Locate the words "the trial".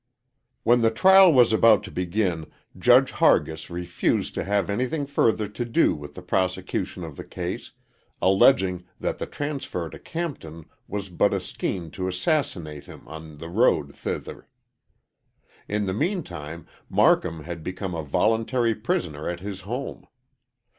0.81-1.31